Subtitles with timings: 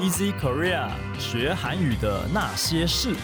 [0.00, 3.14] Easy Korea 学韩语的那些事，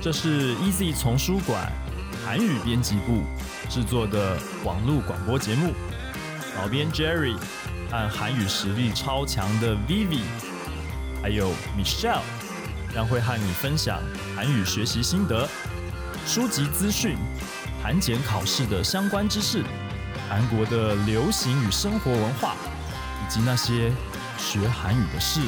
[0.00, 1.72] 这是 Easy 丛书馆
[2.24, 3.24] 韩语编辑部
[3.68, 5.72] 制作的网络广播节目。
[6.56, 7.36] 老编 Jerry
[7.90, 10.20] 和韩语实力超强的 Vivi，
[11.20, 12.22] 还有 Michelle，
[12.94, 13.98] 将会和你分享
[14.36, 15.48] 韩语学习心得、
[16.26, 17.16] 书籍资讯、
[17.86, 19.62] 韩检考试的相关知识、
[20.28, 22.56] 韩国的流行与生活文化，
[23.24, 23.92] 以及那些。
[24.36, 25.40] 学韩语的事。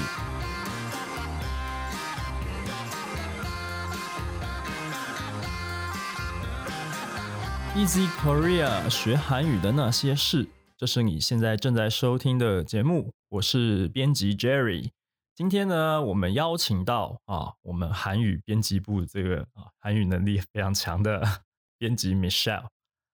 [7.74, 13.11] Easy Korea 学韩语的那些事，这是你现在正在收听的节目。
[13.30, 14.91] 我是编辑 Jerry。
[15.34, 21.42] 今天呢，我们邀请到啊，我们韩语编辑部这个啊，韩语能力非常强的
[21.78, 22.66] 编辑 Michelle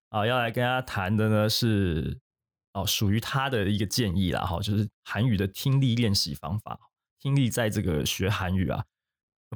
[0.09, 2.19] 啊，要来跟大家谈的呢是。
[2.77, 6.77] 哦，属于他的一个建议啦，哈，就是韩语的听力练习方法。
[7.21, 8.85] 听力在这个学韩语啊，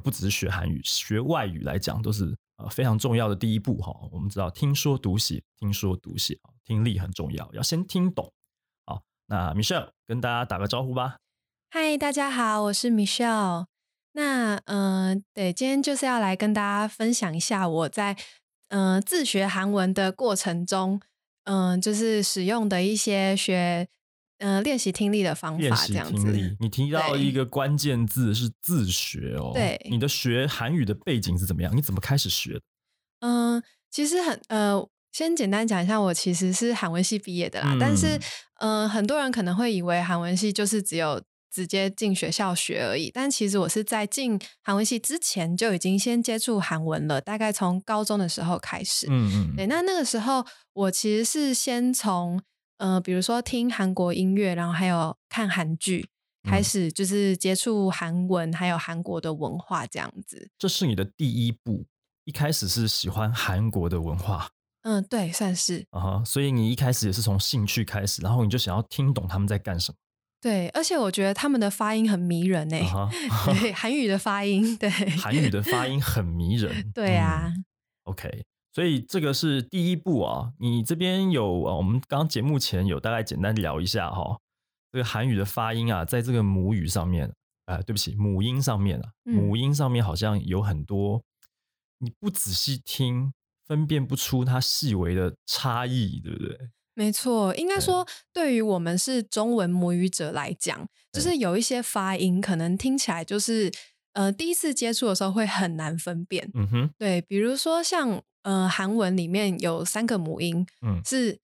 [0.01, 3.93] 不只是学韩语，学外语来讲都是呃非常重要的第一步哈。
[4.13, 8.31] 我们知道听说读写，听说读写听力很重要，要先听懂。
[8.85, 11.17] 好，那 Michelle 跟大家打个招呼吧。
[11.71, 13.65] 嗨，大家好，我是 Michelle。
[14.13, 18.17] 那嗯，对，今天就是要来跟大家分享一下我在
[18.69, 20.99] 嗯自学韩文的过程中。
[21.45, 23.87] 嗯，就是使用的一些学，
[24.37, 26.55] 嗯，练习听力的方法，这样子。
[26.59, 29.49] 你提到一个关键字是自学哦。
[29.55, 31.75] 对，你的学韩语的背景是怎么样？
[31.75, 32.61] 你怎么开始学的？
[33.21, 37.75] 嗯，其实很呃，先简单讲一下，我其实是韩文系毕业的啦。
[37.79, 38.19] 但是，
[38.59, 41.23] 嗯，很多人可能会以为韩文系就是只有。
[41.51, 49.07] 直接进学校学而已，但其实我是在进韩文系之前就已经先接触韩文了，大概从高中的时候开始。
[49.09, 52.41] 嗯嗯，对，那那个时候我其实是先从
[52.77, 56.07] 呃，比如说听韩国音乐，然后还有看韩剧，
[56.43, 60.49] 开始就是接触韩文，还有韩国的文化这样子。
[60.57, 61.85] 这是你的第一步，
[62.25, 64.49] 一开始是喜欢韩国的文化。
[64.83, 69.97] 嗯，对，算是啊哈，所以你一开始也是从兴趣开始，然后你就想要听懂他们在干什么。
[70.41, 72.77] 对，而且我觉得他们的发音很迷人呢。
[73.45, 76.89] 对，韩语的发音，对，韩语的发音很迷人。
[76.95, 77.51] 对啊
[78.05, 80.53] ，OK，所以这个是第一步啊。
[80.59, 84.39] 你这边有，我们刚节目前有大概简单聊一下哈，
[84.93, 87.29] 这个韩语的发音啊，在这个母语上面，
[87.65, 91.21] 啊，对不起，母音上面啊，母音上面好像有很多，
[91.97, 93.33] 你不仔细听，
[93.65, 96.57] 分辨不出它细微的差异，对不对？
[96.99, 103.71] 没错，应该说，对于我们是中文母语者来讲，就是有一些发音可能听起来就是，
[104.11, 106.51] 呃，第一次接触的时候会很难分辨。
[106.53, 111.39] 嗯哼，对，比如说像呃韩文里面有三个母音，嗯，是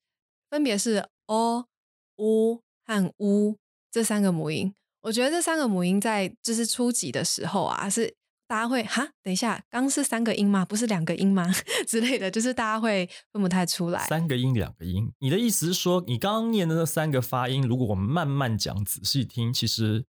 [0.50, 1.64] 分别是 o、
[2.18, 3.56] u 和 u
[3.90, 4.76] 这三个母音。
[5.04, 8.14] 我觉得这三个母音在就是初级的时候啊是。
[8.48, 10.64] 大家会哈，等一下，刚是三个音吗？
[10.64, 11.52] 不是两个音吗？
[11.88, 14.06] 之类的，就是大家会分不太出来。
[14.06, 15.12] 三个音，两个音。
[15.20, 20.06] 你的意思是说，你刚刚念的那三个发音，如果我们慢慢讲、仔细听，其实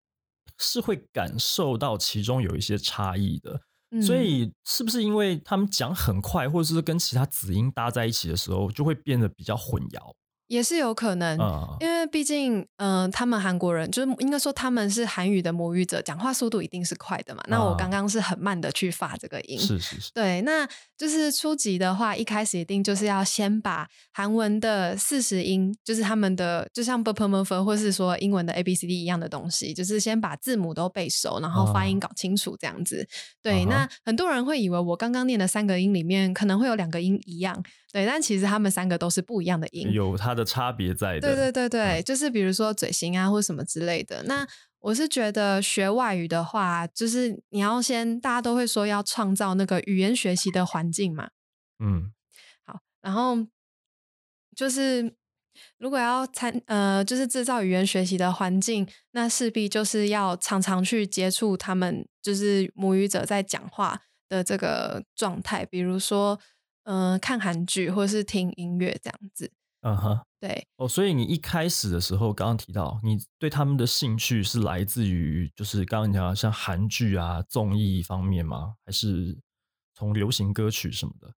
[0.58, 3.60] 是会感受到其中有一些差异的。
[4.02, 10.12] 所以，是不是因为他们讲很快，或者是跟其他子音搭在一起的时候，就会变得比较混淆？
[10.46, 11.38] 也是有可能，
[11.80, 17.42] 因为毕竟，嗯，他们韩国人就是应该说他们是韩语的母语者，讲话速度一定是快的嘛。
[17.48, 20.42] 那我刚刚是很慢的去发这个音，是是是，对。
[20.42, 20.68] 那
[20.98, 33.08] 就是初级的话，一开始一定就是要先把韩文的四十音，就是他们的就像 b p m f 或是说英文的 a b c d 一样的东西，就是先把字母都背熟，然后发音搞清楚这样子。
[33.42, 37.62] 对，那很多人会以为我刚刚念的三个音里面可能会有两个音一样。
[37.94, 41.20] 对，但其实他们三个都是不一样的音，有它的差别在的。
[41.20, 44.24] 对对对对，就是比如说嘴型啊，或什么之类的。
[44.24, 44.44] 那
[44.80, 51.28] 我是觉得学外语的话，就是你要先，大家都会说要创造那个语言学习的环境嘛。
[51.78, 52.12] 嗯，
[52.66, 53.36] 好，然后
[54.56, 55.14] 就是
[55.78, 66.40] 如果要参呃，就是制造语言学习的环境，那势必就是要常常去接触他们，就是母语者在讲话的这个状态，比如说。
[66.84, 69.50] 嗯，看韩剧或者是听音乐这样子。
[69.82, 70.66] 嗯哼，对。
[70.76, 78.76] 哦，所以你一开始的时候，刚刚提到你对他们的兴趣是来自于，就是刚刚你讲像韩剧啊、综艺方面吗？
[78.86, 79.38] 还是
[79.94, 81.34] 从流行歌曲什么的？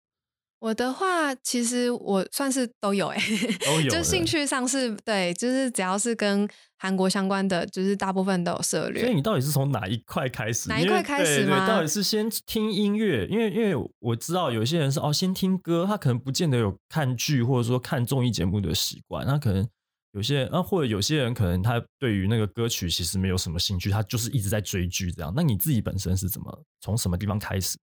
[0.59, 3.17] 我的话，其实我算是都有哎，
[3.63, 6.49] 都有，就兴趣上是对，就是只要是跟
[6.79, 9.03] 韩国相关的，就是大部分都有涉猎。
[9.03, 10.67] 所以你到底是从哪一块开始？
[10.67, 11.67] 哪一块开始吗？
[11.67, 13.27] 到底是先听音乐？
[13.27, 19.25] 因为因为我知道有些人是哦，先听歌，他可能不见得有看剧或者说看综艺节目的习惯。
[19.27, 19.67] 那可能
[20.13, 25.31] 有些人啊，或者有些人可能他对于那个歌曲其实没有什么兴趣，他就是一直在追剧这样。
[25.35, 27.77] 那你自己本身是怎么从什么地方开始？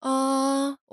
[0.00, 0.10] 呃，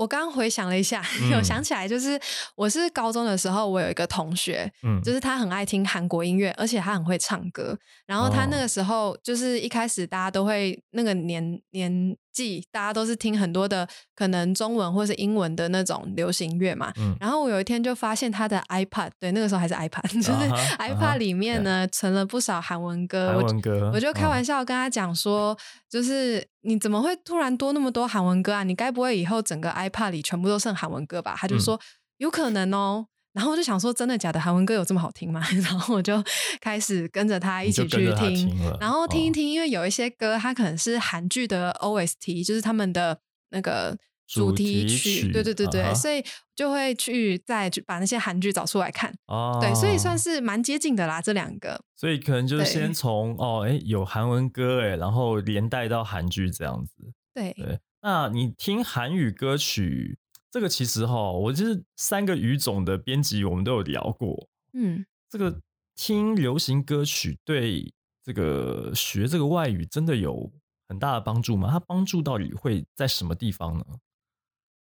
[0.01, 2.19] 我刚回想了一下， 有想起来，就是
[2.55, 7.77] 我是高中的时候，我有一个同学，嗯，就是他很爱听韩国音乐，而且他很会唱歌。
[8.07, 12.17] 然后他那个时候，就是一开始大家都会那个年年。
[12.31, 16.91] 记，大家都是听很多的可能中文或是英文的那种流行乐嘛。
[16.97, 17.15] 嗯。
[17.19, 20.49] 然后我有一天就发现他的 iPad，对，那个时候还是 iPad， 就是
[20.79, 23.27] iPad 里面呢存了不少韩文歌。
[23.27, 23.91] 韩文歌。
[23.93, 25.57] 我就开玩笑跟他讲说，
[25.89, 28.63] 就是你怎么会突然多那么多韩文歌啊？
[28.63, 31.35] 你该不会以后整个 iPad 里全部都剩韩文歌吧？
[31.37, 31.79] 他就说
[32.17, 33.07] 有可能哦。
[33.33, 34.39] 然后我就想说，真的假的？
[34.39, 35.41] 韩文歌有这么好听吗？
[35.63, 36.21] 然后我就
[36.59, 43.19] 开始跟着他一起去听，然后听一听，因为有一些歌它可能是韩剧的 OST，就是他们的
[43.51, 43.97] 那个
[44.27, 46.23] 主题曲，对对对对，所以
[46.55, 49.13] 就会去再把那些韩剧找出来看。
[49.27, 51.81] 哦，对，所以算是蛮接近的啦，这两个。
[51.95, 57.13] 所以可能就是先从哦，哎，有韩文歌哎，然后连带到韩剧这样子。
[57.33, 60.17] 对对，那你听韩语歌曲？
[60.51, 64.49] 这个其实哈，我就是三个语种的编辑，我们都有聊过。
[64.73, 65.61] 嗯，这个
[65.95, 70.51] 听流行歌曲对这个学这个外语真的有
[70.89, 71.69] 很大的帮助吗？
[71.71, 73.85] 它帮助到底会在什么地方呢？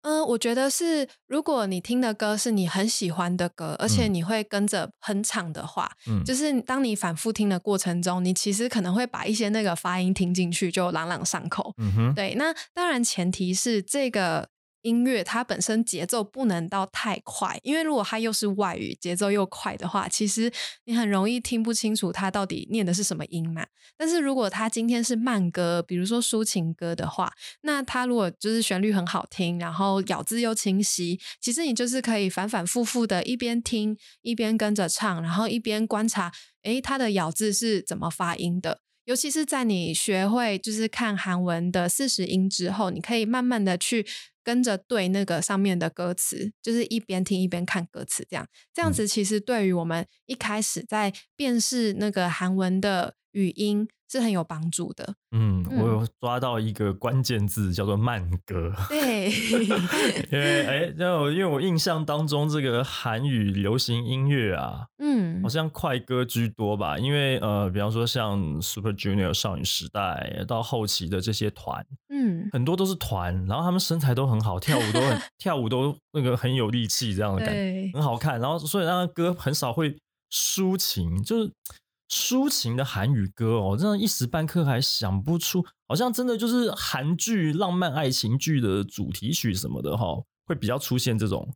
[0.02, 11.74] 嗯，我觉得是，如果你听的歌是你很喜欢的歌，而且你会跟着哼唱的话，嗯，就是当你反复听的过程中，你其实可能会把一些那个发音听进去，就朗朗上口。
[11.76, 12.34] 嗯哼，对。
[12.36, 14.48] 那当然前提是这个。
[14.88, 20.50] 音乐它本身节奏不能到太快，因为如果它又是外语，节奏又快的话，其实
[20.84, 23.66] 你很容易听不清楚它到底念的是什么音嘛。
[23.98, 27.30] 但是如果它今天是慢歌，比如说抒情歌的话，
[27.62, 36.32] 那它如果就是旋律很好听，然后咬字又清晰，其实你就是可以反反复复的一边听一边跟着唱，然后一边观察，
[36.62, 38.80] 诶，它的咬字是怎么发音的。
[39.08, 44.06] 尤其是在你学会就是看韩文的四十音之后，你可以慢慢的去。
[44.44, 53.86] 跟着对那个上面的歌词，就是一边听一边看歌词，这样这样子，其实对于我们一开始在辨识那个韩文的语音。
[54.10, 55.14] 是很有帮助的。
[55.32, 58.72] 嗯，我有抓到一个关键字，叫做慢歌。
[58.88, 59.28] 对，
[60.32, 66.98] 因为哎，那因为我印象当中，这个韩语流行音乐啊，嗯，好像快歌居多吧。
[66.98, 78.40] 因为呃，比方说像 Super Junior 少女时代到后期的这些团，嗯，很多都是团，然后他们身材都很好，跳舞都很 跳舞都那个很有力气，这样的感觉很好看。
[78.40, 79.96] 然后所以那个歌很少会
[80.32, 81.52] 抒情，就是。
[82.08, 90.06] 抒情的韩语歌哦，真的，一时半刻还想不出，好像真的就是韩剧浪漫爱情剧的主题曲什么的哈，
[90.46, 91.52] 会比较出现这种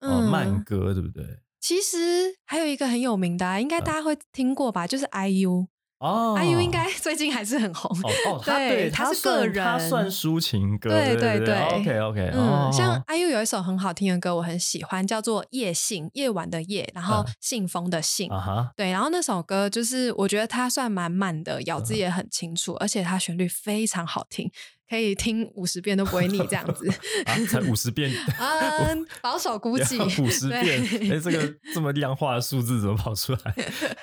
[0.00, 1.24] 呃慢歌，对不对？
[1.60, 5.68] 其实还有一个很有名的，应该大家会听过吧，就是 IU。
[6.04, 7.90] 哦，IU 应该 最近还是很红。
[8.30, 10.90] 哦，对，他是个人，他算抒情歌。
[10.90, 12.30] 对对对，OK OK。
[12.34, 18.28] 嗯，像 IU 有一首很好听的歌，我很喜欢，叫做《夜信》，夜晚的夜，然后信封的信。
[18.76, 24.50] 对，然后那首歌就是我觉得它算满满的，咬字也很清楚，而且它旋律非常好听。
[24.88, 26.88] 可以听五十遍都不会腻，这样子。
[27.48, 28.10] 才五十遍？
[28.38, 30.82] 嗯，保守估计 五十遍。
[31.10, 33.54] 哎，这个这么量化的数字怎么跑出来？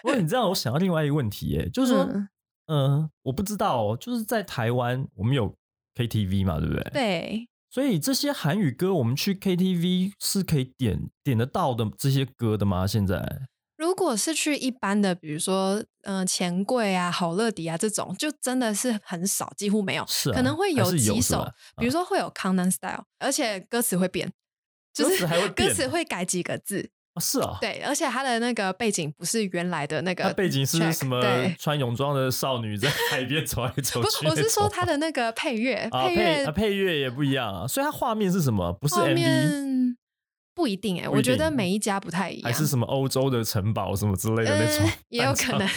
[0.02, 2.08] 不过你这样，我想到另外一个问题，哎，就是说，
[2.68, 5.56] 嗯，我不知道，就是在台湾，我们有
[5.96, 6.84] KTV 嘛，对不对？
[6.92, 7.48] 对。
[7.70, 12.86] 所以这些韩语歌，我们去 KTV 是可以点点得到的这些歌的吗？
[12.86, 13.48] 现在？
[13.82, 21.44] 如果是去一般的，比如说，嗯，钱柜啊、好乐迪啊这种，就真的是很少，几乎没有，是可能会有几首，
[21.78, 24.32] 比如说会有《Conan Style》，而且歌词会变，
[24.94, 25.26] 就是
[25.58, 31.20] 歌词会改几个字啊，是啊，对，而且他的那个背景不是原来的那个背景是什么？
[31.58, 34.26] 穿泳装的少女在海边走来走去。
[34.26, 38.72] 不，我是说它的那个配乐，配乐配乐也不一样啊，所以它画面是什么？
[38.74, 39.81] 不是 MV。
[40.54, 45.68] 不一定哎，我觉得每一家不太一样，还是什么欧洲的城堡什么之类的那种，也有可能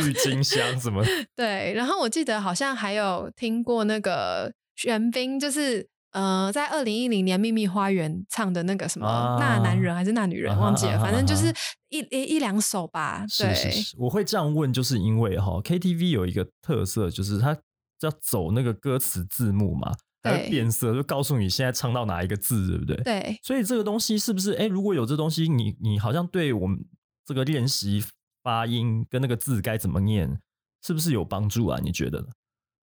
[0.00, 1.02] 郁金香什么。
[1.34, 11.52] 对，然后我记得好像还有听过那个玄彬，就是呃，在二零一零年《秘密花园》唱的那个什么那男人还是那女人，忘记了，反正就是
[11.88, 13.24] 一一两首吧。
[13.28, 17.56] 是是是，我会这样问，就是因为哈 KTV 有一个特色，就是它
[18.00, 19.92] 要走那个歌词字幕嘛。
[20.22, 22.96] 变色，就告诉你现在唱到哪一个字，对不对？
[23.02, 23.40] 对。
[23.42, 24.52] 所以这个东西是不是？
[24.52, 26.78] 哎，如果有这东西，你你好像对我们
[27.24, 28.04] 这个练习
[28.42, 30.40] 发音跟那个字该怎么念，
[30.84, 31.80] 是不是有帮助啊？
[31.82, 32.26] 你觉得？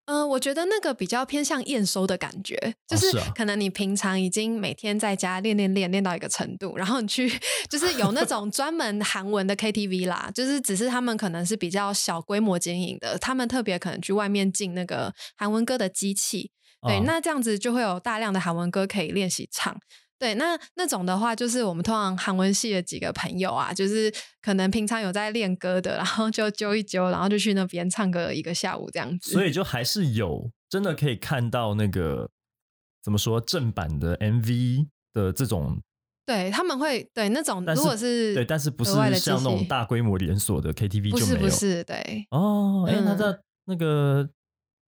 [0.09, 2.55] 嗯，我觉得那个比较偏向验收的感觉，
[2.87, 7.29] 就是可能你平常已经每天在家练练练练到一个程度，然后你去
[7.69, 16.51] 就是有那种专门韩文的 KTV 啦，就是只是他们可能是比较小规模经营的，他们特别可能去外面进那个韩文歌的机器，
[16.87, 19.77] 对，那这样子就会有大量的韩文歌可以练习唱。
[20.19, 29.31] 对，那那种的话，就是我们通常韩文系的几个朋友啊，就是可能平常有在练歌的，然后就揪一揪，然后就去那边唱歌一个下午这样子。
[29.31, 32.29] 所以就还是有真的可以看到那个
[33.03, 35.79] 怎么说正版的 MV 的这种。
[36.25, 41.37] 对他们会对那种，如果是对，但是不是像那种大规模连锁的 KTV 就没有。
[41.39, 42.27] 不是不是，对。
[42.31, 44.27] 哦，哎，那在那个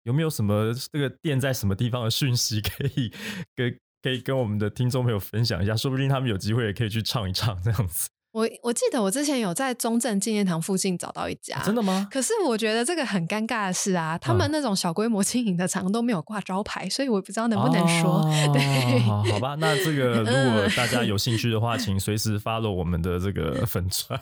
[0.05, 3.12] 有没有什么这个店在什么地方的讯息可以
[3.57, 3.78] 跟？
[4.00, 8.09] 可以跟我们的听众朋友分享一下，说不定他们有机会也可以去唱一唱这样子。
[8.30, 12.06] 我我记得我之前有在中正纪念堂附近找到一家，真的吗？
[12.11, 18.23] 可是我觉得这个很尴尬的是啊，他们那种小规模经营的厂都没有挂招牌，所以我不知道能不能说。
[18.52, 24.20] 对，好吧，那这个 如果大家有兴趣的话，请随时 follow 我们的这个粉钻。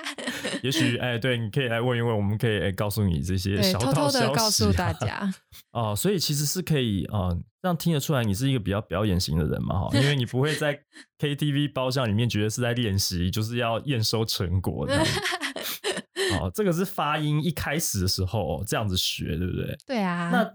[0.62, 5.32] 也许哎，对，你可以来问一问，我们可以哎告诉你这些小偷偷的告诉大家。
[5.72, 10.82] 哦，所以其实是可以啊，这样听得出来你是一个比较表演型的人嘛哈， 因为你不会在
[11.20, 14.98] KTV 包厢里面觉得是在练习，就是要验收成果的。
[16.40, 19.76] 哦，这个是发音一开始的时候这样子学，对不对？
[19.86, 20.30] 对啊。
[20.30, 20.54] 那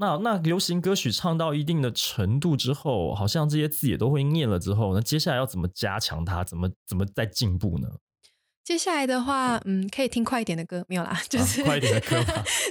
[0.00, 6.42] 那那流行歌曲唱到一定的程度之后，好像这些字也都会念了之后，那接下来要怎么加强它？
[6.42, 7.88] 怎么怎么再进步呢？
[8.68, 12.22] 接下来的话，嗯，可以听快一点的歌，没有啦，就是快一点的歌。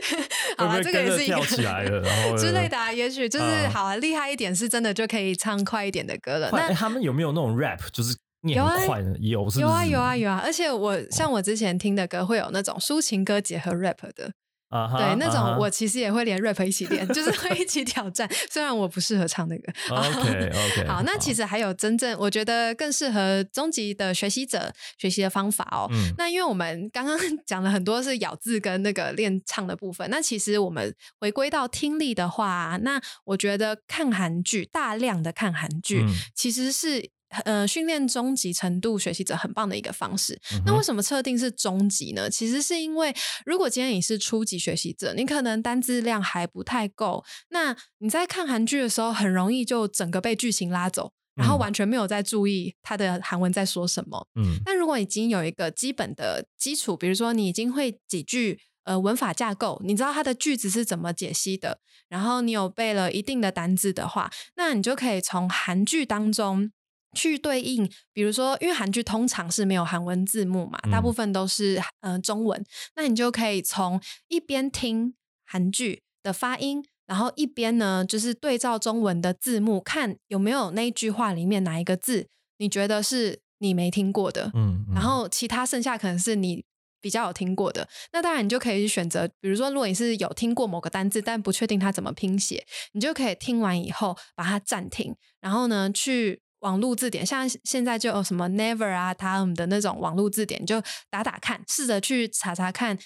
[0.56, 6.52] 好啦，这个也是一个起来了，然后之类的，也许就是好厉害一点，是真的就可以唱快一点的歌了。
[6.52, 9.18] 那他们有没有那种 rap，就是念快的？
[9.18, 10.40] 有，有啊，有啊，有啊。
[10.46, 14.32] 而且我像我之前听的歌，会有那种抒情歌结合 rap 的。
[14.70, 18.30] 啊，对，那种我其实也会连 rap 一起练，就是会一起挑战。
[18.50, 19.74] 虽然我不适合唱那个。
[19.96, 20.88] OK OK。
[20.88, 25.88] 好，那其实还有真正我觉得更适合中级的学习者学习的方法哦。
[25.92, 26.14] 嗯。
[26.18, 36.06] 那因为我们刚刚 讲了很多是咬字跟那个练唱的部分，那其实我们回归到听力的话，那我觉得看韩剧，大量的看韩剧，
[36.36, 37.12] 其实是。
[37.44, 40.40] 呃，训练中级程度学习者很棒的一个方式。
[40.66, 42.30] 那为什么测定是中级呢？
[42.30, 43.14] 其实是因为，
[43.46, 54.28] 如果今天你是初级学习者，你可能单字量还不太够，那你在看韩剧的时候，很容易就整个被剧情拉走，然后完全没有在注意他的韩文在说什么。
[54.36, 66.72] 嗯，但如果已经有一个基本的基础，比如说你已经会几句呃文法架构，你知道它的句子是怎么解析的，然后你有背了一定的单字的话，那你就可以从韩剧当中。
[67.14, 72.64] 去对应，比如说，因为韩剧通常是没有韩文字幕嘛，大部分都是嗯中文，
[72.96, 86.64] 那你就可以从一边听韩剧的发音，然后一边呢就是对照中文的字幕，看有没有那句话里面哪一个字你觉得是你没听过的，嗯，然后其他剩下可能是你
[87.02, 96.42] 比较有听过的，那当然你就可以去选择，比如说如果你是有听过某个单字，但不确定它怎么拼写，你就可以听完以后把它暂停，然后呢去。
[96.60, 102.98] 网络字典，像现在就有什么 Never 啊、Time 的那种网络字典，就打打看，试着去查查看，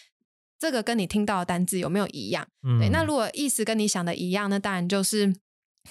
[0.60, 2.48] 这个跟你听到的单字有没有一样。
[2.80, 5.34] 对，那如果意思跟你想的一样，那当然就是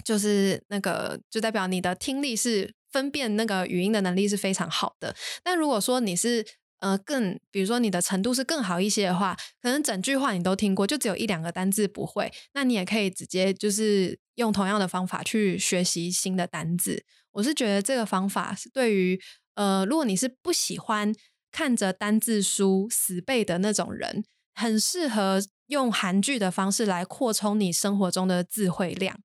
[0.05, 5.15] 就是那个，就代表你的听力是分辨那个语音的能力是非常好的。
[5.45, 6.47] 那如果说你是
[6.79, 17.05] 呃，更比如说你的程度是更好一些的话，可能整句话你都听过，就只有一两个单字不会，那你也可以直接就是用同样的方法去学习新的单字。
[17.33, 19.21] 我是觉得这个方法是对于
[19.55, 21.15] 呃，如果你是不喜欢
[21.53, 29.21] 看着单字书死背的那种人，很适合用韩剧的方式来扩充你生活中的智慧量。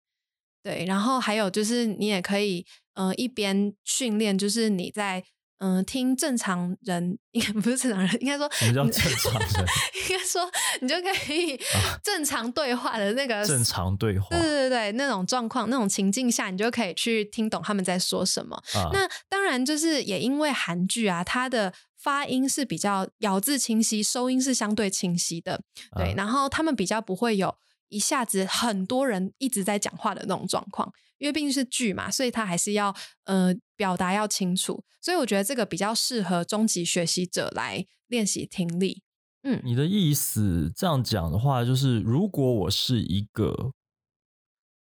[0.63, 5.23] 对，然后还有就是你也可以呃一边训练，就是你在。
[5.65, 9.65] 嗯，听正常人应该不是正常人，应该说什么叫正常人？
[10.07, 10.47] 应该说
[10.79, 11.59] 你就可以
[12.03, 18.61] 正常对话的那个正常对话，对对对那种状况、那种情境下，你就可以去听懂他们在说什么。
[18.93, 25.63] 那当然就是也因为韩剧啊，它的发音是比较咬字清晰，收音是相对清晰的，
[25.97, 27.55] 对，然后他们比较不会有
[27.89, 30.93] 一下子很多人一直在讲话的那种状况。
[31.17, 32.95] 因为毕竟是剧嘛，所以他还是要
[33.25, 39.03] 呃表达要清楚，所以我觉得这个比较适合中级学习者来练习听力。
[39.43, 43.71] 嗯，你的意思这样讲的话，就是如果我是一个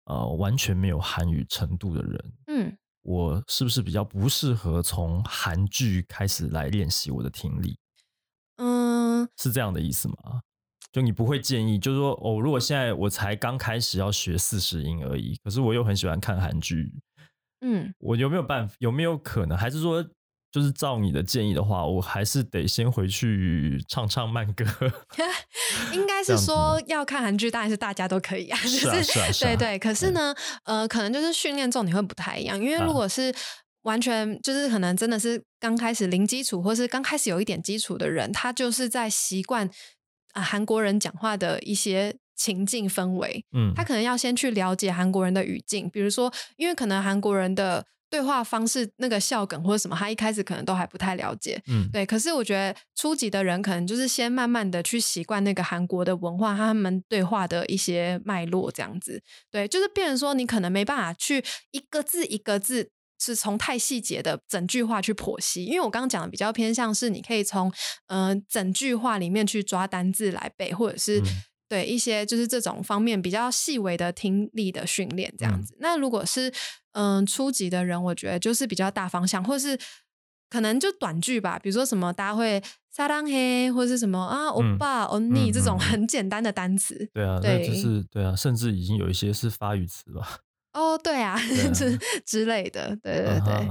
[0.06, 7.78] 呃完全没有韩语程度的人，嗯，我是不是比较不适合从韩剧开始来练习我的听力？
[8.58, 10.42] 嗯，是这样的意思吗？
[10.94, 16.94] 就你不会建议，就是说，哦，如果现在我才刚开始要学四十音而已，可是我又很喜欢看韩剧，
[17.60, 18.76] 嗯，我有没有办法？
[18.80, 19.58] 有没有可能？
[19.58, 20.06] 还是说？
[20.54, 24.64] 就是照你的建议的话，我还是得先回去唱唱慢歌。
[25.92, 28.58] 应该是说要看韩剧，当然是大家都可以啊。
[28.62, 29.80] 是啊，是啊，对对。
[29.80, 30.32] 可是呢，
[30.66, 33.34] 呃，可能就是训练重点会不太一样，因为如果是
[33.82, 39.68] 完全就是可能真的是刚开始零基础，或是刚开始有一点基础的人，他就是在习惯
[40.34, 43.46] 啊韩国人讲话的一些情境氛围。
[43.54, 47.86] 嗯，他可能要先去了解韩国人的语境，比如说，因为可能韩国人的。
[48.14, 52.06] 对话方式那个笑梗或者什么，他一开始可能都还不太了解，嗯，对。
[52.06, 62.92] 可是我觉得初级的人可能就是先慢慢的去习惯那个韩国的文化，他们对话的一些脉络这样子，对，就是变成说你可能没办法去一个字一个字
[63.24, 67.72] 是从太细节的整句话去剖析，因为我刚刚讲的比较偏向是你可以从
[68.08, 71.22] 嗯整句话里面去抓单字来背，或者是
[71.70, 75.78] 对一些就是这种方面比较细微的听力的训练这样子。
[75.80, 76.52] 那如果是
[76.92, 79.80] 嗯，初级的人我觉得就是比较大方向，或是
[80.50, 82.62] 可能就短句吧，比如说什么大家会
[82.92, 87.10] 撒浪嘿，或者是什么啊欧巴欧尼这种很简单的单词。
[87.12, 90.38] 对啊，对，就是对啊，甚至已经有一些是发语词吧。
[90.74, 91.38] 哦，对啊，
[91.74, 93.68] 之之类的，对对对。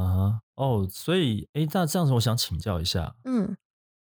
[0.55, 3.57] 哦，所以哎，那这样子我想请教一下，嗯，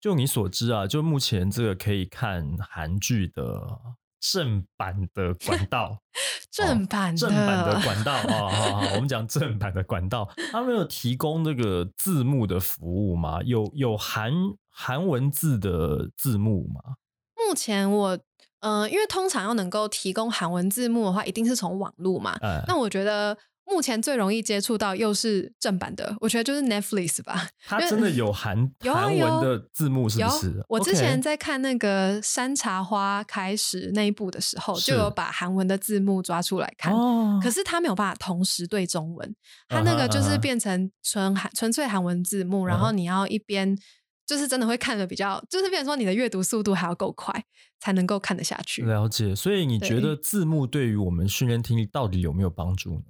[0.00, 3.80] 就你所知啊，就目前这个可以看韩剧的。
[4.18, 5.98] 正版的管道，
[6.50, 8.48] 正版正版的管道啊！
[8.50, 13.40] 好好，我们讲正版的管道，他们有提供那个字幕的服务吗？
[13.44, 14.32] 有有韩
[14.68, 16.96] 韩文字的字幕吗？
[17.36, 18.18] 目前我，
[18.66, 22.36] 嗯，因为通常要能够提供韩文字幕的话，一定是从网络嘛。
[22.66, 23.36] 那我觉得。
[23.68, 27.48] 目前最容易接触到又是正版的，我觉得就是 Netflix 吧。
[27.66, 30.64] 它真的有韩韩文的字幕，是不是？
[30.68, 36.94] 我之前在看那个《山茶花》开始那一部的时候，就有把韩文的字幕抓出来看。
[36.94, 39.34] 哦可是它没有办法同时对中文，
[39.68, 43.76] 它那个就是变成纯韩纯粹韩文字幕，然后你要一边
[44.26, 47.44] 就是真的会看的比较，就是变成说你的阅读速度还要够快，
[47.78, 48.82] 才能够看得下去。
[48.82, 49.34] 了解。
[49.34, 53.04] 所以你觉得字幕对于我们训练听力到底有没有帮助呢？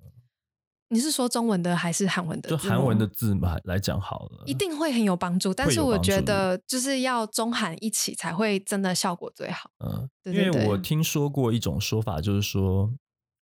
[0.88, 2.48] 你是说中文的还是韩文的？
[2.48, 5.52] 就韩文的字嘛来讲好了，一定会很有帮助。
[5.52, 9.68] 但是我觉得就是要中韩一起才会真的效果最好。
[9.80, 12.92] 嗯，因为我听说过一种说法，就是说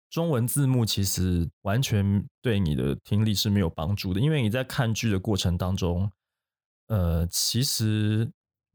[0.10, 6.10] 中文字幕其实完全对你的听力是没有帮助的，因为你在看剧的过程当中，
[6.88, 8.32] 呃，其实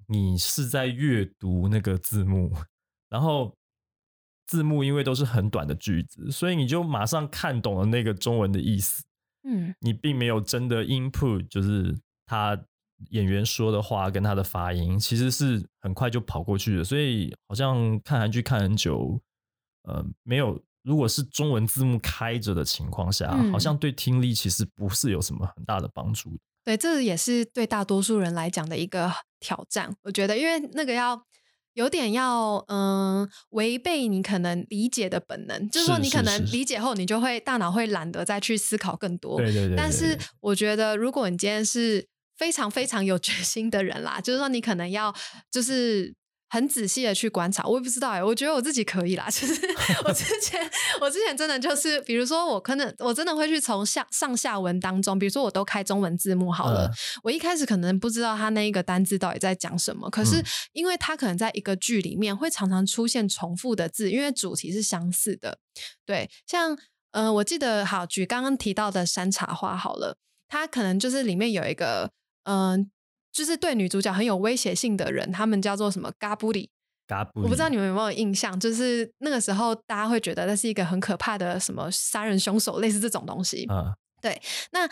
[0.06, 2.52] 你是在阅读那个字幕，
[3.08, 3.54] 然后。
[4.46, 9.04] 字幕因为都是很短的句子，所以你就马上看懂了那个中文的意思。
[9.44, 11.96] 嗯，你并没有真的 input，就是
[12.26, 12.60] 他
[13.10, 16.82] 演员说的话跟他的发音，其实是很快就跑过去的。
[16.82, 19.22] 所以好像看韩剧看很久，
[19.84, 20.60] 呃，没有。
[20.82, 26.36] 如果是中文字幕开着的情况下，好像对听力其实不是有什么很大的帮助。
[26.70, 29.94] 对，这也是对大多数人来讲的一个挑战。
[30.02, 31.20] 我觉得，因为那个要。
[31.74, 39.38] 有点要嗯违背你可能理解的本能，就是说你可能理解后，你就会大脑会懒得再去思考更多。
[39.38, 39.76] 对对对。
[39.76, 45.14] 但是我觉得，如果你今天是非常非常有决心的人啦，就是说你可能要
[45.48, 46.12] 就是。
[46.52, 49.30] 很仔细的去观察，我也不知道哎，我觉得我自己可以啦。
[49.30, 49.54] 其实
[50.04, 50.60] 我之前，
[51.00, 56.90] 我之前真的就是，比如说我可能我真的会去从下上下文当中，比如说我都开中文字幕好了，
[57.22, 65.58] 我一开始可能不知道他那一个单字到底在讲什么，可是因为他可能在一个剧里面会常常出现重复的字，因为主题是相似的。
[66.04, 66.76] 对，像
[67.12, 70.16] 嗯，我记得好举刚刚提到的山茶花好了，
[70.48, 72.10] 它可能就是里面有一个
[72.42, 72.90] 嗯。
[73.32, 76.12] 就是对女主角很有威胁性的人，他们叫做什么？
[76.18, 76.70] 嘎布里，
[77.34, 83.66] 我不知道你们有没有印象，就是那个时候大家会觉得那是一个很可怕的什么杀人凶手，类似这种东西。
[83.70, 84.40] 嗯，对，
[84.72, 84.88] 那。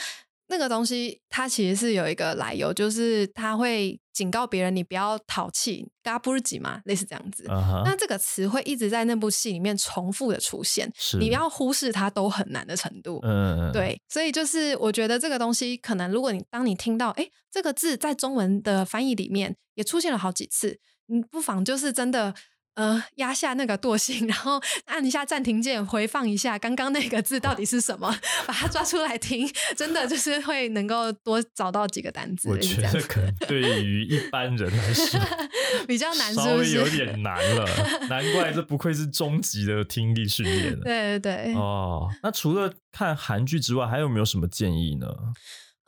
[0.49, 7.45] 那个东西它其实是有一个来由，就是它会警告别人你不要淘气，嘎不日吉嘛，类似这样子。
[7.85, 13.21] 那这个词会一直在那部戏里面重复的出现，你要忽视它都很难的程度。
[13.23, 22.35] 嗯，对，所以就是我觉得这个东西可能，如果你当你听到哎这个字在中文的翻译里面也出现了好几次，你不妨就是真的。
[22.79, 32.49] 呃压下那个惰性，然后 按一下暂停键，回放一下刚刚那个字到底是什么， 把它抓出来听，真的就是会能够多找到几个单字。
[32.49, 35.21] 我觉得可能对于一般人来说
[35.89, 37.67] 比较难，稍微有点难了。
[38.09, 40.79] 难怪这不愧是终极的听力训练。
[40.81, 41.55] 对对对。
[41.55, 45.07] 哦，那除了看韩剧之外，还有没有什么建议呢？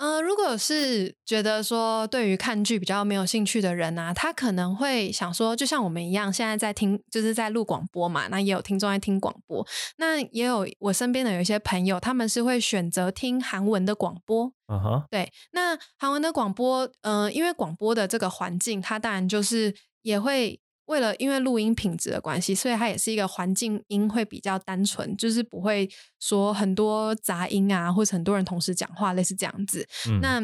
[0.03, 9.67] 嗯，如果是觉得说对于看剧比较没有兴趣的人啊，他可能会想说，就像我们一样，现在在听，就是在录广播嘛，那也有听众在听广播，
[9.99, 14.51] 那也有我身边的有一些朋友，他们是会选择听韩文的广播。
[14.69, 20.59] 嗯哼，对，那韩文的广播，嗯，因为广播的这个环境，它当然就是也会。
[20.91, 29.87] 为了因为录音品质的关系，所以它也是一个环境音会比较单纯，就是不会说很多杂音啊，或者很多人同时讲话，类似这样子。
[30.21, 30.43] 那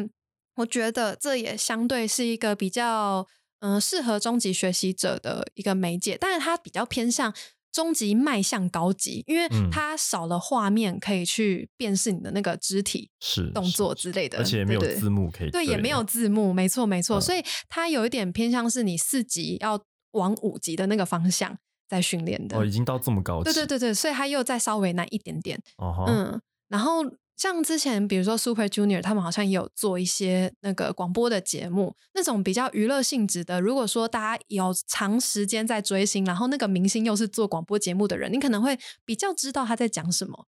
[0.55, 3.27] 我觉得这也相对是一个比较
[3.59, 7.33] 嗯适合中级学习者的一个媒介，但是它比较偏向
[7.73, 19.77] 中级迈向高级，因为它少了画面可以去辨识你的那个肢体是动作之类的，而且没有字幕可以对，也没有字幕，没错没错，所以它有一点偏向是你四级要。
[20.11, 25.61] 往五级的那个方向在训练的哦，已经到这么高级，对对对对，所以他又再稍微难一点点。
[25.77, 27.03] 哦，嗯，然后
[27.35, 33.61] 像之前比如说 Super Junior，他们好像也有做一些那个广播的节目，那种比较娱乐性质的。
[33.61, 40.47] 如果说大家有长时间在追星，然后那个明星又是做广播节目的人，你可能会比较知道他在讲什么。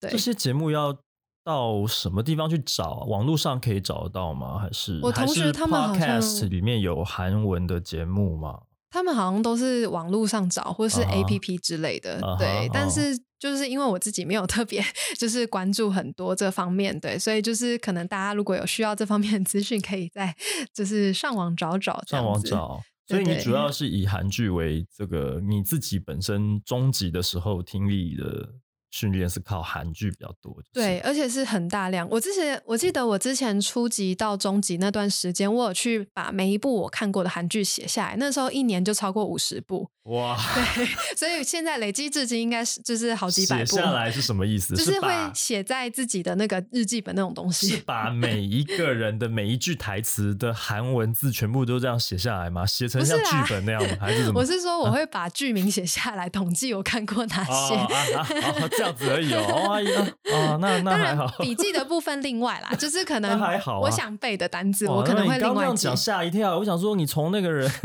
[0.00, 0.96] 对，这些节目要
[1.44, 3.04] 到什么地方去找？
[3.06, 4.58] 网络上可以找得到吗？
[4.58, 8.62] 还是我同学他们 Podcast 里面有韩文的节目吗？
[8.94, 12.70] 他们好像都是网络上找，或是 A P P 之类的，对。
[12.72, 14.80] 但是就是因为我自己没有特别
[15.18, 20.32] 就是关注很多这方面，对，所以就是可能大家如果有需要这方面的资讯，可以在
[20.72, 22.00] 就是上网找找。
[22.06, 28.50] 上网找，所以你主要是以韩剧为这个你自己本身终极的时候听力的。
[28.94, 32.08] 训练是靠韩剧比较多，对，而且是很大量。
[32.08, 39.90] 我之前我记得我之前初级到中级那段时间，我有去把每一部我看过的韩剧写下来，那时候一年就超过五十部。
[40.04, 40.38] 哇，
[40.76, 43.64] 对，所以现在累积至今应该是就是好几百部。
[43.64, 44.76] 写下来是什么意思？
[44.76, 47.68] 就是会写在自己的那个日记本那种东西。
[47.68, 52.64] 是把每一个人的每一句台词的韩文字全部都这样写下来吗？
[52.66, 53.96] 写成像剧本那样吗？
[53.98, 54.38] 还是什么？
[54.40, 57.74] 我是说我会把剧名写下来，统计我看过哪些。
[57.74, 60.12] 哦， 这样子而已哦。
[60.32, 61.26] 哦，那那还好。
[61.38, 63.80] 笔记的部分另外啦， 就是可能还好。
[63.80, 65.96] 我想背的单字，我可能会另外讲。
[65.96, 67.70] 吓一跳，我想说你从那个人。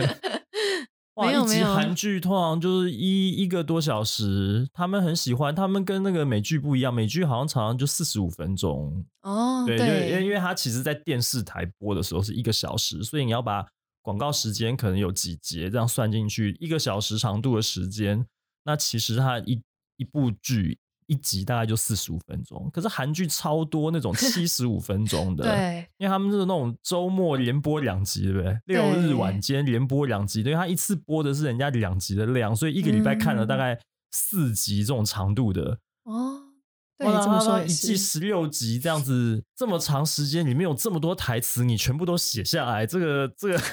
[1.16, 9.66] 哇，一集韩剧通常就是一一个多小时，他们很喜欢，他们跟那个美剧不一样，美剧好像常常就四十五分钟哦。
[9.68, 9.76] 对，
[10.10, 13.66] 因为因为它其实在电视台播的时候是一个小时，所以你要把
[14.02, 18.26] 广告时间可能有几节这样算进去，一个小时长度的时间，
[18.64, 19.62] 那其实它一
[19.98, 20.80] 一部剧。
[21.10, 28.60] 一集大概就四十五分钟，可是韩剧超多那种 七十五分钟的，对，因为他们是那种周末连播两集，对不对？
[28.66, 33.80] 六日晚间连播两集，因为他一次播的是人家两集的量，所以一个礼拜看了大概
[34.12, 36.44] 四集这种长度的哦。
[37.00, 43.60] 对，这么说一季十六集这样子，这么长时间里面有这么多台词，你全部都写下来，这个这个。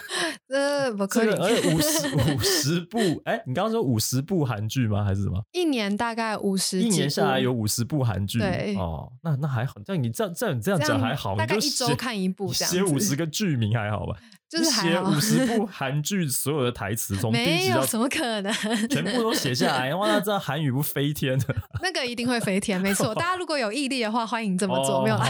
[0.49, 5.03] 这，不 可以，而且五十 五十部，哎，你刚刚说五十部韩剧吗？
[5.03, 5.43] 还是什么？
[5.51, 14.17] 一年大概五十，一年下来有五十部韩剧，对，哦，那那还好，像你这样这样你这样讲还好，大概一周看一部，写五十个剧名还好吧？
[14.49, 18.53] 就是写五十部韩剧所有的台词，从第一集到怎么可能
[18.89, 19.93] 全部都写下来？
[19.95, 21.55] 哇，那这韩语不飞天的？
[21.83, 23.13] 那个一定会飞天，没错。
[23.17, 25.27] 大家如果有毅力的话，欢迎这么做，没有啦，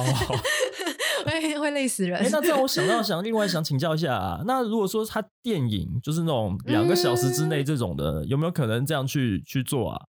[1.24, 2.28] 会会累死人。
[2.30, 10.04] 那这样我想到想，另外想请教一下啊，那如果说他电影就是那种两个小时之内这种的，有没有可能这样去去做啊？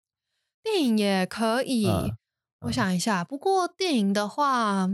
[0.62, 1.88] 电影也可以，
[2.65, 3.24] 我想一下。
[3.24, 4.89] 不过电影的话。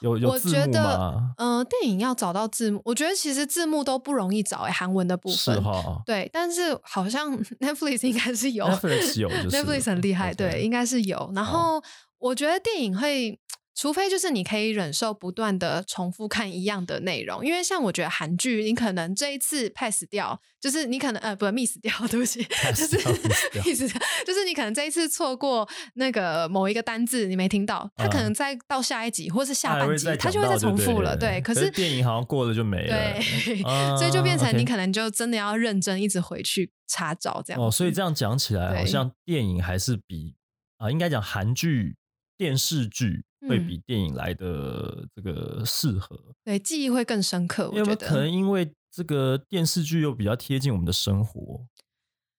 [0.00, 1.34] 有有字幕吗？
[1.38, 11.30] 嗯，电影要找到字幕，我觉得其实字幕都不容易找哎，韩文的部分是哈，对，但是好像 Netflix 应该是有，Netflix 有，Netflix 很厉害，对，应该是有。
[11.34, 11.82] 然后
[12.18, 13.38] 我觉得电影会。
[13.74, 22.42] 除非就是你可以忍受不断的重复看一样的内容，因为像我觉得韩剧，你可能这一次 pass 掉，就是你可能呃不 miss 掉， 对不起，
[22.74, 22.98] 就是
[23.64, 31.40] miss 掉，就是你可能这一次错过那个某一个单字你没听到，他可能再到下一集或是下半集，他就会再重复了，对。
[31.40, 33.62] 可是电影好像过了就没了，对，
[33.96, 37.62] 所以就变成你可能就真的要认真一直回去查找这样。
[37.62, 40.34] 哦，所以这样讲起来，好像电影还是比
[40.78, 41.96] 啊，应该讲韩剧。
[42.40, 47.70] 电视剧会比电影来的这个适合，对记忆会更深刻。
[47.70, 51.64] 我觉得可能因为这个电视剧又比较贴近我们的生活，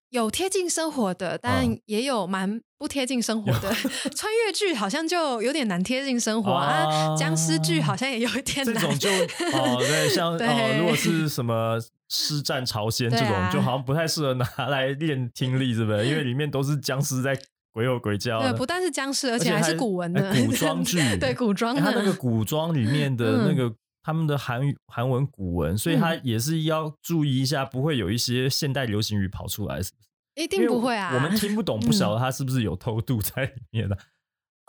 [0.09, 3.73] 有贴近生活的，但也有蛮不贴近生活的。
[4.15, 8.75] 穿越剧好像就有点难贴近生活啊，僵尸剧好像也有一点难。
[8.75, 9.09] 这种就
[9.57, 16.05] 哦，对，像 哦，如果是什么师战朝鲜这种，就好像不太适合拿来练听力，是不是？
[16.05, 17.33] 因为里面都是僵尸在
[17.71, 18.41] 鬼有鬼叫。
[18.41, 20.99] 对，不但是僵尸，而且还是古文的古装剧。
[21.19, 21.81] 对，古装的。
[21.81, 23.73] 他那个古装里面的那个。
[24.03, 30.43] 他们的韩语韩文古文，所以他也是要注意一下，不会有一些现代流行语跑出来，是不是？
[30.43, 31.13] 一定不会啊！
[31.13, 33.95] 我们听不懂， 不晓得他是不是有偷渡在里面的。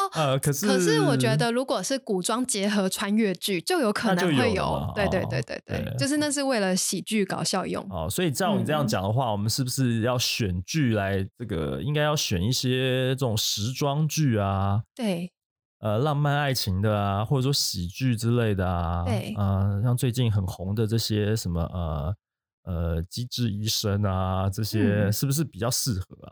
[0.03, 4.93] 哦，呃，可是可是我觉得，如果是古装结合穿越剧，就有可能会有。
[4.95, 7.87] 对对对对对，就是那是为了喜剧搞笑用。
[7.91, 11.81] 哦，所以照你这样讲的话，我们是不是要选剧来这个？
[11.83, 14.83] 应该要选一些这种时装剧啊？
[14.95, 15.33] 对。
[15.81, 22.15] 呃，浪漫爱情的啊，或者说喜剧之类的啊，对，呃，像最近很红的这些什么呃
[22.63, 26.31] 呃，机智医生啊，这些是不是比较适合啊？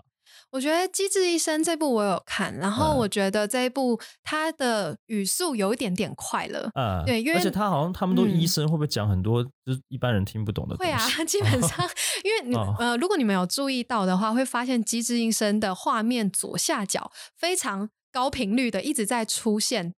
[0.51, 10.77] 我觉得《机智医生》这部我有看，然后我觉得这一部它的语速有一点点快了，嗯，对，因为而且他好像他们都医生，会不会讲很多就是一般人听不懂的？
[10.79, 11.89] 会啊，基 本上，
[12.25, 17.91] 因为你呃，如果你们有注意到的话，会发现《机智医生》的画面左下角非常。
[18.13, 19.95] 高频率的一直在出现，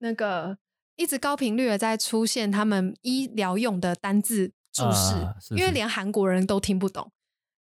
[0.00, 0.58] 那个
[0.96, 5.14] 一直高频率的在出现他们医疗用的单字注释，
[5.54, 7.12] 因为连韩国人都听不懂。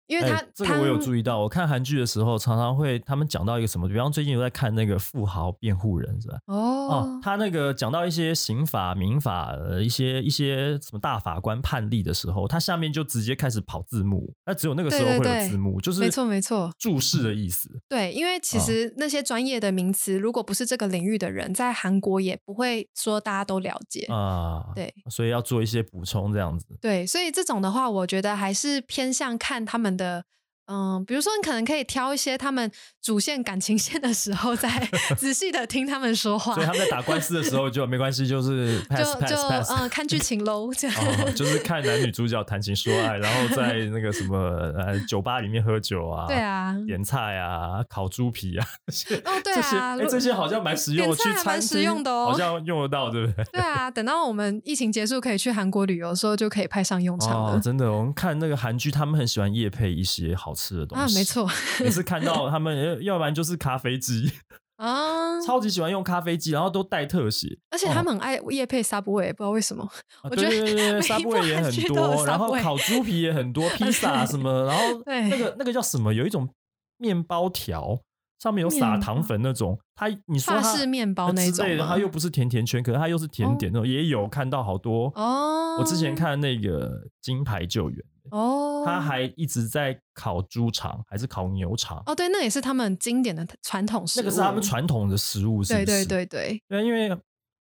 [0.08, 6.38] 因为他这个我有注意到，我看韩剧的时候常常会他们讲到一个什么，比方最近有在看那个富豪辩护人是吧？
[6.48, 17.70] 哦，他那个讲到一些刑法、民法的一些一些什么大法官判例的时候，他下面就直接开始跑字幕，那只有那个时候会有字幕，就是没错没错注释的意思。
[17.90, 24.66] 对，因为其实那些专业的名词，如果不是这个领域的人，在韩国也不会说大家都了解啊。
[24.76, 26.66] 对，所以要做一些补充这样子。
[26.80, 30.26] 对，所以这种的话，我觉得还是偏向看他们的。
[30.68, 32.70] 嗯，比如说你可能可以挑一些他们
[33.02, 34.70] 主线感情线的时候，再
[35.16, 36.56] 仔细的听他们说话。
[36.56, 39.38] 所以他们在打官司的时候就没关系，就是就就
[39.70, 40.98] 嗯看剧情喽，这样
[41.36, 48.66] 就是看男女主角谈情说爱，然后在那个什么呃酒吧里面喝酒啊，对啊，点菜啊，烤猪皮啊，
[49.24, 53.46] 哦对啊，这些好像蛮实用，去餐厅好像用得到，对不对？
[53.54, 57.60] 对啊，等到我们疫情结束可以去韩国旅游的时候，就可以派上用场了。
[57.60, 60.55] 真的，我们看那个韩剧，他们很喜欢夜配一些好。
[60.56, 61.48] 吃的东西啊，没错，
[61.82, 64.32] 每次看到他们，要不然就是咖啡机
[64.78, 69.88] 啊， 超级喜欢用咖啡机，然后都带特写，而且他们很爱夜配 Subway，不知道为什么。
[70.24, 76.14] 我觉得 Subway 也很多，然后烤猪皮也很多， 披萨什么，然后那个那个叫什么？
[76.14, 76.50] 有一种
[76.98, 78.00] 面包条，
[78.42, 85.78] 上面有撒糖粉那种，它你说它是面包那种，它又不是甜甜圈，可是它又是甜点那种，也有看到好多哦。
[85.80, 88.06] 我之前看那个金牌救援。
[88.32, 92.02] 哦，他还一直在烤猪肠，还是烤牛肠？
[92.06, 94.24] 哦，对，那也是他们经典的传统食物。
[94.24, 96.64] 那个是他们传统的食物，是对对对对。
[96.68, 97.10] 对，因为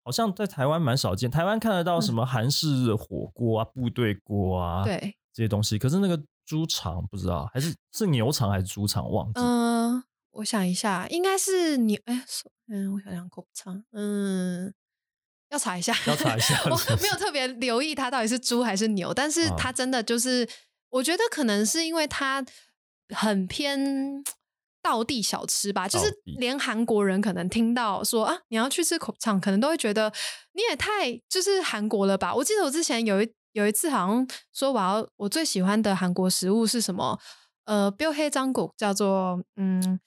[0.04, 5.78] 好像在台湾蛮少见，台湾看得到什么韩式火锅啊、部队锅啊，对这些东西。
[5.78, 9.10] 可是那个猪肠不知道，还是是牛肠还是猪肠？
[9.10, 9.40] 忘记。
[9.40, 11.98] 嗯，我想一下，应该是牛。
[12.04, 12.24] 哎，
[12.68, 14.74] 嗯，我想想，口肠，嗯。
[15.54, 16.60] 要查一下，要查一下。
[16.68, 20.46] 我没有特别留意它到底是猪还是牛，但是它真的就是，
[20.90, 22.44] 我觉得可能是因为它
[23.14, 24.22] 很偏
[24.82, 30.12] 道地小吃吧，就是连韩国人可能听到说啊，你要去吃口肠，可能都会觉得
[30.52, 32.34] 你也太就是韩国了吧。
[32.34, 37.18] 我记得我之前有一有一次好像说我要我最喜欢的韩国食物是什么？
[37.66, 39.98] 呃，标黑张骨叫做嗯，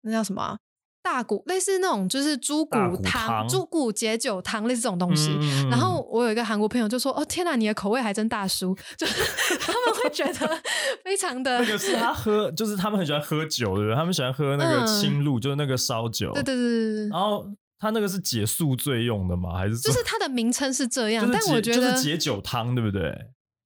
[0.00, 0.56] 那叫什么？
[1.02, 5.30] 大骨类似那种就是猪骨汤、猪骨解酒汤类似这种东西。
[5.70, 9.22] 然后我有一个韩国朋友就说：“哦天哪，你的口味还真大叔！”就是
[9.60, 10.60] 他们会觉得
[11.02, 11.58] 非常的。
[11.60, 16.32] 那个是他喝，就是他们很喜欢喝酒对不对，他们喜欢喝那个清露，就是那个烧酒。
[16.32, 17.08] 对对对对。
[17.08, 17.46] 然后
[17.78, 19.56] 他那个是解宿醉用的吗？
[19.56, 21.28] 还是就是它的名称是这样？
[21.32, 23.12] 但我觉得就是解酒汤，对不对？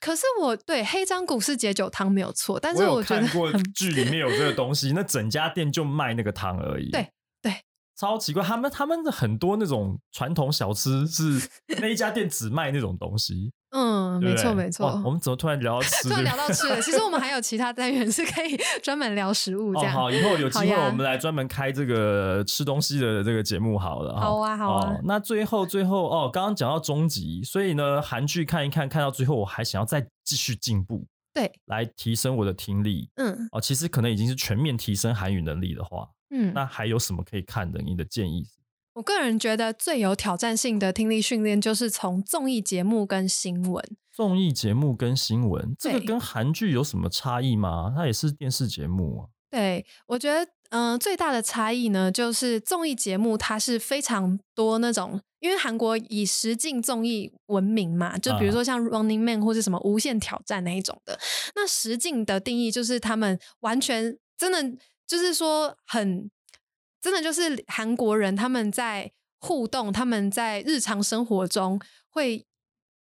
[0.01, 6.91] 可是我对黑章骨是解酒汤没有错，但是我看过剧里面有这个东西，那整家店就卖那个汤而已。
[6.91, 7.09] 对。
[7.97, 11.49] 超奇怪，他们他们的很多那种传统小吃是
[11.81, 13.53] 那一家店只卖那种东西。
[13.77, 14.87] 嗯，没错没错。
[15.05, 16.09] 我们怎么突然聊到 吃？
[16.09, 16.81] 突然聊到吃了。
[16.81, 19.93] 其实我们还有其他单元是可以 专门聊食物这样。
[19.93, 24.17] 好，以后有机会我们来专门开这个吃东西的这个节目好了。
[24.21, 24.97] 好啊，好啊。
[25.05, 33.09] 那最后最后哦，刚刚讲到终极，所以呢，韩剧看一看，看到最后我还想要再继续进步，对，来提升我的听力。
[33.17, 36.09] 嗯，哦，其实可能已经是全面提升韩语能力的话。
[36.35, 37.81] 嗯，那还有什么可以看的？
[37.81, 38.59] 你的建议是？
[38.95, 43.97] 我个人觉得最有挑战性的听力训练就是从综艺节目跟新闻。
[44.13, 47.93] 综艺节目跟新闻，这个跟韩剧有什么差异吗？
[47.97, 49.27] 它也是电视节目啊。
[49.51, 61.19] 对，我觉得，嗯，最大的差异呢，就是综艺节目它是非常多那种，因为韩国以实境综艺闻名嘛，就比如说像 Running Man 或是什么无限挑战那一种的。
[61.57, 64.77] 那实境的定义就是他们完全真的
[65.15, 66.31] 就是说很。
[67.05, 72.47] 真的就是韩国人，他们在互动，他们在日常生活中会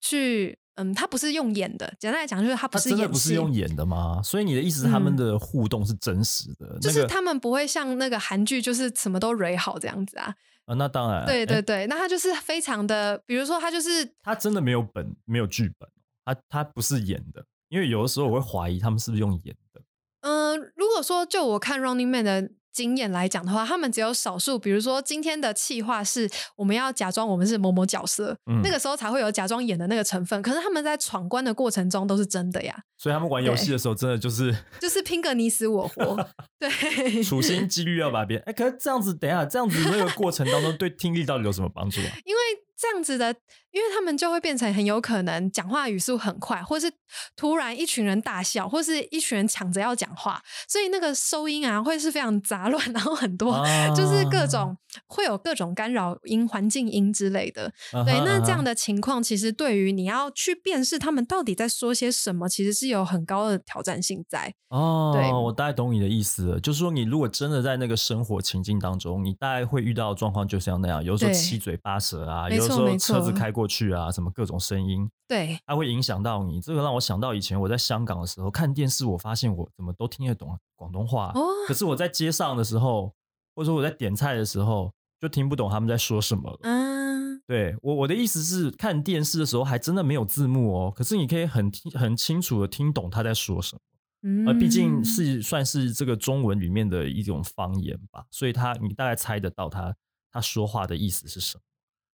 [0.01, 1.93] 去，嗯，他不是用演的。
[2.01, 4.23] 简单来讲，就是他不是演，不是用演的吗？
[4.25, 10.35] 所以你的意思，他们的互动是真实的，就是他们不会像那个韩剧，就是什么都蕊好这样子啊。
[10.65, 15.87] 啊，那当然，对对对，那他就是非常的，比如说他就是他真的没有本，没有剧本，
[16.25, 19.83] 他他不是演的，因为有的时候我会怀疑他们是不是用演的。
[20.21, 22.51] 嗯，如果说就我看《Running Man》的。
[22.73, 30.41] 经验来讲的话，他们只有少数，比如说今天的气话是我们要假装我们是某某角色，那个时候才会有假装演的那个成分。
[30.41, 32.85] 可是他们在闯关的过程中都是真的呀。
[32.97, 36.17] 所以他们玩游戏的时候，真的就是就是拼个你死我活，
[36.61, 38.45] 对，处心积虑要把别人。
[38.47, 42.07] 哎，可是这样子，等一下这样子那个过程当中，对听力到底有什么帮助啊？
[42.25, 42.41] 因为
[42.79, 43.35] 这样子的。
[43.73, 46.93] 因为他们就会变成很有可能讲话语速很快，或是
[47.37, 57.73] 突然一群人大笑，或是一群人抢着要讲话，所以那个收音啊会是非常杂乱， 然后很多就是各种会有各种干扰音、环境音之类的。
[58.05, 64.53] 对，那这样的情况其实对于你要去辨识他们到底在说些什么，其实是有很高的挑战性在。
[64.71, 73.60] 哦，对，我大概懂你的意思了，就是说你如果真的在那个生活情境当中，你大概会遇到状况就像那样，有时候七嘴八舌啊，有时候车子开过。
[73.61, 76.63] 过去啊，什么各种声音，对，它会影响到你。
[76.63, 83.13] 这个让我想到以前我在香港的时候看电视，我发现我怎么都听得懂广东话，哦可是我在街上的时候，
[83.55, 86.59] 或者说我在点菜的时候，就听不懂他们在说什么了。
[86.63, 93.81] 嗯，对我我的意思是，看电视的时候还真的没有字幕哦，可是你可以很听很清楚的听懂他在说什么。
[94.23, 99.95] 嗯，而毕竟是算是这个中文里面的一种方言吧，所以他你大概猜得到他
[100.33, 101.63] 他说话的意思是什么。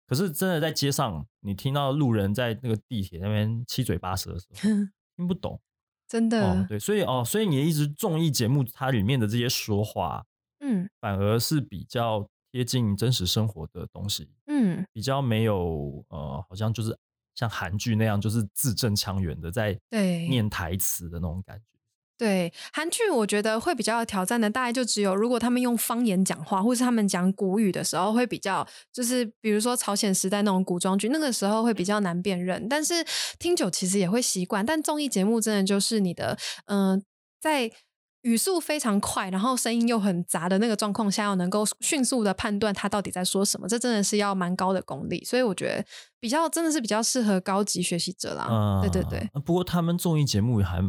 [0.08, 4.70] 可是真的在街上，你听到路人在那个地铁那边七嘴八舌的时候，
[5.16, 5.60] 听不懂，
[6.08, 6.44] 真的。
[6.44, 10.26] 哦对，所以哦，所以你的意思，综艺节目它里面的这些说话，
[10.60, 16.98] 嗯，反而是比较贴近真实生活的东西，嗯，比较没有呃，好像就是
[17.34, 21.75] 像韩剧那样，就是字正腔圆的在对念台词的那种感觉。
[22.18, 32.70] 对韩剧，我觉得会比较挑战的，大概就只有如果他们用方言讲话，或是他们讲古语的时候，会比较就是比如说朝鲜时代那种古装剧，那个时候会比较难辨认。
[32.70, 33.06] 但是
[33.38, 34.66] 听久其实也会习惯。
[34.66, 37.04] 但综艺节目真的就是你的，嗯，
[37.42, 37.70] 在
[38.22, 45.22] 语速非常快，然后声音又很杂的那个状况下，要能够迅速的判断他到底在说什么，这真的是要蛮高的功力。
[45.26, 45.86] 所以我觉得
[46.22, 48.80] 比较真的是比较适合高级学习者啦。
[48.82, 49.30] 对对对。
[49.46, 50.82] 不过他们综艺节目还。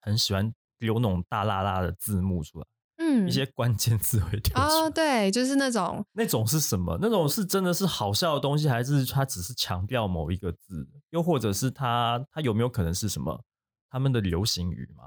[0.00, 2.66] 很喜欢留那种大辣辣的字幕出来，
[2.98, 4.90] 嗯，一些关键字会跳出来。
[4.90, 6.98] 对，就是那种那种是什么？
[7.00, 10.88] 那种是真的是好笑的东西，还是他只是强调某一个字？
[11.10, 13.42] 又或者是他他有没有可能是什么
[13.90, 15.04] 他们的流行语吗？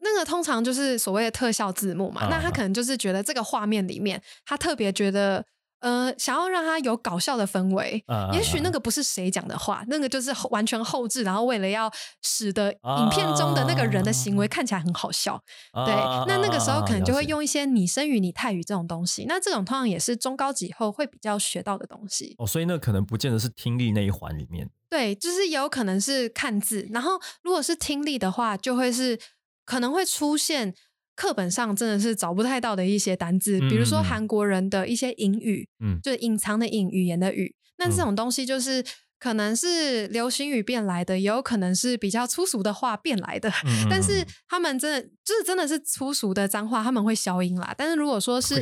[0.00, 2.28] 那个通常就是所谓的特效字幕嘛。
[2.28, 5.44] 那他可能就是觉得这个画面里面，他特别觉得。
[5.80, 11.90] 呃，想要让他有搞笑的氛围，也许那个不是谁讲的话，那个就是完全后置，然后为了要
[12.22, 15.40] 使得影片中的那个人的行为看起来很好笑，
[15.86, 15.94] 对，
[16.26, 22.34] 那那个时候可能就会用一些拟声语、拟态语这种东西，那这种通常也是中高级后会比较学到的东西。
[22.38, 29.18] 哦，所以那可能不见得是听力那一环里面，对，就是也有可能是看字，然后如果是听力的话，就会是
[29.64, 30.74] 可能会出现。
[31.18, 38.84] 课本上真的是找不太到的一些单字，比如说韩国人的一些隐语，嗯，就是隐藏的隐语言的语，那这种东西就是。
[39.18, 43.50] 可能是流行语变来的，也有可能是比较粗俗的话变来的。
[43.90, 47.74] 但是他们真的就是真的是粗俗的脏话，他们会消音啦。
[47.76, 48.54] 但是如果说是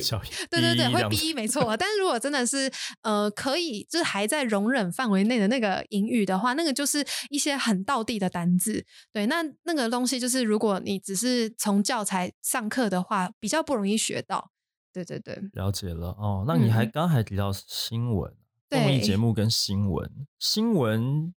[0.50, 1.76] 对对对，会逼没错。
[1.76, 2.70] 但是如果真的是
[3.02, 8.84] 呃可以，就是还在容忍范围内的那个英语的话，那个就是一些很道地的单字。
[9.12, 14.50] 对，那那个东西就是如果你只是从教材上课的话，比较不容易学到。
[14.92, 16.44] 对对对，了解了哦。
[16.48, 18.32] 那你还刚还提到新闻。
[18.68, 21.32] 综艺节目跟新闻，新闻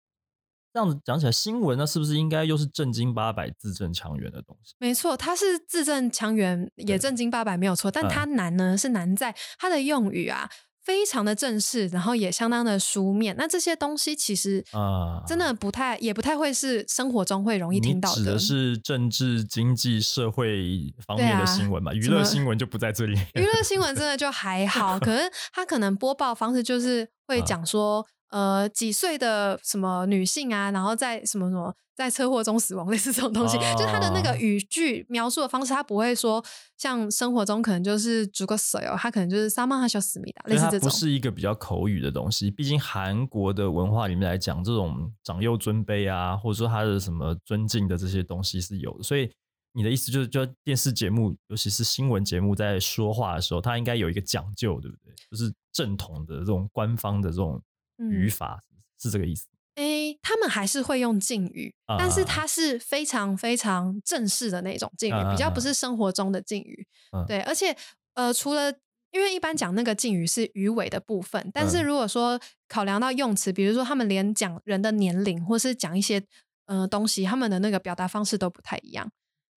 [0.72, 4.74] 这样子讲起来，新闻那是不是应该又是正经八百、字正腔圆的东西？
[4.78, 7.90] 没错，它是字正腔圆，也正经八百没有错。
[7.90, 10.48] 但它难呢，是难在它的用语啊。
[10.88, 13.36] 非常的正式，然后也相当的书面。
[13.36, 18.16] 那这些东西其实啊，真的不太，也不太会是生活中会容易听到的。
[18.16, 21.92] 指的是政治、经济、社会方面的新闻嘛？
[21.92, 23.12] 娱乐新闻就不在这里。
[23.34, 31.74] 娱乐新闻真的就还好，可 是它可能播报方式就是会讲说，呃，几岁的什么女性啊，然后在什么什么。
[31.98, 36.40] 在车祸中死亡， 类似这种东西，就他的那个语句描述的方式，他不会说
[36.76, 40.88] 像生活中可能就是煮个水哦，他可能就是萨曼哈小思密达，类似这种。
[40.88, 49.02] 不是一个比较口语的东西，毕竟韩国的文化里面来讲，这种长幼尊卑啊，或者说他的什么尊敬的这些东西是有的。
[49.02, 49.28] 所以
[49.72, 55.12] 你的意思就是，就电视节目，尤其是新闻节目，在说话的时候，它应该有一个讲究，对不对？
[55.32, 57.60] 就是正统的这种官方的这种
[57.98, 58.62] 语法，
[58.98, 59.46] 是这个意思。
[59.74, 66.86] 哎，他们还是会用敬语，但是它是非常非常正式的那种敬语，比较不是生活中的敬语。
[67.28, 67.76] 对，而且
[68.14, 68.72] 呃，除了
[69.12, 76.22] 因为一般讲那个敬语是语尾的部分，但是如果说考量到用词，比如说他们连讲人的年龄，或是讲一些
[76.66, 79.08] 呃东西，他们的那个表达方式都不太一样。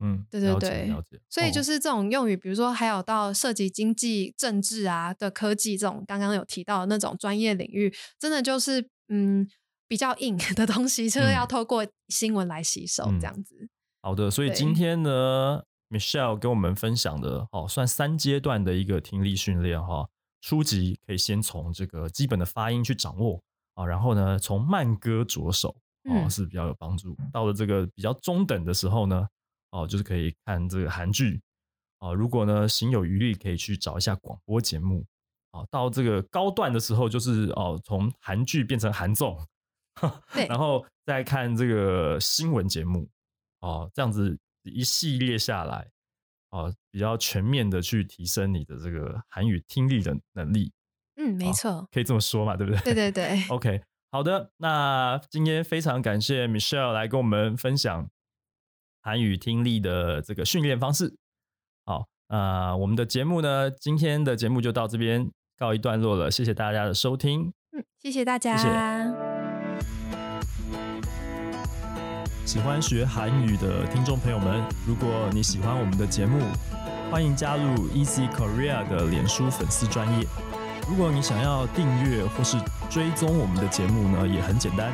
[0.02, 0.92] 嗯，对对对，
[1.30, 9.48] 所以就是这种用语，比如说还有到涉及经济、政治啊的科技这种，刚刚有提到的那种专业领域，真的就是嗯。
[9.92, 13.68] 比较硬的东西，就是要透过新闻来吸收这样子。
[14.02, 20.08] 好的，所以今天呢，Michelle 跟我们分享的哦，算三阶段的一个听力训练哈。
[20.40, 23.44] 初级可以先从这个基本的发音去掌握
[23.74, 25.76] 啊，然后呢，从慢歌着手
[26.06, 27.14] 哦，是比较有帮助。
[27.34, 29.28] 到了这个比较中等的时候呢，
[29.72, 31.42] 哦，就是可以看这个韩剧
[32.00, 32.14] 啊。
[32.14, 35.06] 如果呢，行有余力，可以去找一下广播节目
[35.52, 35.66] 啊。
[35.72, 39.38] 到这个高段的时候，就是哦，从韩剧变成韩综。
[40.34, 43.10] 对，然后再看这个新闻节目，
[43.60, 45.86] 哦，这样子一系列下来，
[46.52, 50.72] 哦，比较全面的去提升你的这个韩语听力的能力。
[51.18, 52.82] 嗯，没错，可以这么说嘛，对不对？
[52.82, 53.48] 对对对。
[53.50, 58.10] OK，好的，那今天非常感谢 Michelle 来跟我们分享
[59.02, 61.16] 韩语听力的这个训练方式。
[61.86, 67.52] 好，那我们的节目呢，今天的节目就到这边告一段落了，谢谢大家的收听。
[67.72, 68.56] 嗯，谢谢大家。
[72.46, 76.40] 喜欢学韩语的听众朋友们，如果你喜欢我们的节目，
[77.10, 80.28] 欢迎加入 Easy Korea 的脸书粉丝专业。
[80.90, 82.58] 如果你想要订阅或是
[82.90, 84.92] 追踪我们的节目呢，也很简单。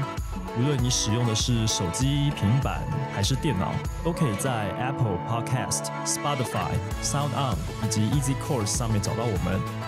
[0.59, 2.81] 无论你使用的是手机、平板
[3.13, 3.71] 还是电脑，
[4.03, 6.71] 都可以在 Apple Podcast、Spotify、
[7.03, 7.55] Sound On
[7.85, 9.86] 以及 Easy Course 上面找到我们。